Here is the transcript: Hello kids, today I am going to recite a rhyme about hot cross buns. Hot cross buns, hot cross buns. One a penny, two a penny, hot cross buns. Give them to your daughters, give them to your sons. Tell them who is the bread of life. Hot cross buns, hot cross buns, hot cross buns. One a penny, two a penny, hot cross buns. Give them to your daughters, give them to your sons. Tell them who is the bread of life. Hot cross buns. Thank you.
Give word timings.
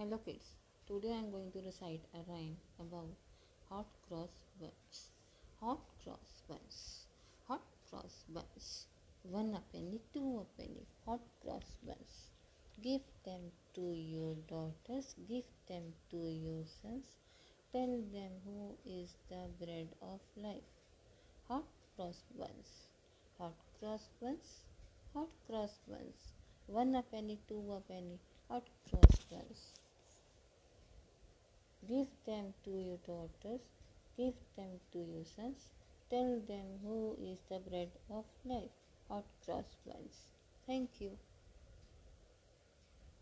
Hello 0.00 0.16
kids, 0.24 0.46
today 0.88 1.12
I 1.12 1.18
am 1.18 1.30
going 1.30 1.52
to 1.52 1.60
recite 1.60 2.00
a 2.14 2.20
rhyme 2.26 2.56
about 2.78 3.10
hot 3.68 3.88
cross 4.08 4.46
buns. 4.58 5.10
Hot 5.60 5.82
cross 6.02 6.30
buns, 6.48 7.04
hot 7.46 7.66
cross 7.90 8.24
buns. 8.30 8.86
One 9.24 9.50
a 9.58 9.60
penny, 9.70 10.00
two 10.14 10.40
a 10.40 10.44
penny, 10.56 10.86
hot 11.04 11.20
cross 11.42 11.76
buns. 11.86 12.14
Give 12.80 13.02
them 13.26 13.42
to 13.74 13.82
your 13.92 14.36
daughters, 14.48 15.14
give 15.28 15.44
them 15.68 15.92
to 16.12 16.16
your 16.16 16.64
sons. 16.80 17.04
Tell 17.70 18.00
them 18.16 18.32
who 18.46 18.78
is 18.86 19.12
the 19.28 19.42
bread 19.62 19.88
of 20.00 20.20
life. 20.34 20.70
Hot 21.48 21.68
cross 21.94 22.22
buns, 22.38 22.70
hot 23.36 23.58
cross 23.78 24.08
buns, 24.22 24.62
hot 25.12 25.28
cross 25.46 25.78
buns. 25.86 26.32
One 26.68 26.94
a 26.94 27.02
penny, 27.02 27.38
two 27.46 27.62
a 27.76 27.80
penny, 27.92 28.18
hot 28.48 28.66
cross 28.88 29.18
buns. 29.30 29.59
Give 31.90 32.06
them 32.24 32.54
to 32.62 32.70
your 32.70 32.98
daughters, 32.98 33.62
give 34.16 34.34
them 34.56 34.78
to 34.92 34.98
your 35.00 35.24
sons. 35.24 35.70
Tell 36.08 36.38
them 36.46 36.78
who 36.84 37.16
is 37.20 37.38
the 37.48 37.58
bread 37.58 37.90
of 38.08 38.24
life. 38.44 38.70
Hot 39.08 39.24
cross 39.44 39.74
buns. 39.84 40.30
Thank 40.68 41.00
you. 41.00 41.18